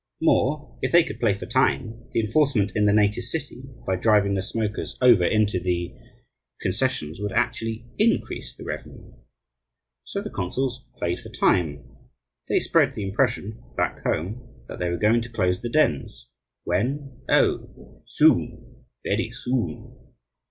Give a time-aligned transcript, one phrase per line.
[0.19, 4.33] More, if they could play for time, the enforcement in the native city, by driving
[4.33, 5.93] the smokers over into the
[6.59, 9.13] concessions, would actually increase the revenue.
[10.03, 11.83] So the consuls played for time.
[12.49, 16.27] They spread the impression "back home" that they were going to close the dens.
[16.63, 17.21] When?
[17.29, 19.95] Oh, soon very soon.